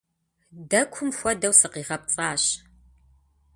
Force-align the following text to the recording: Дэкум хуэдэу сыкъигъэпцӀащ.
Дэкум 0.69 1.09
хуэдэу 1.17 1.53
сыкъигъэпцӀащ. 1.59 2.43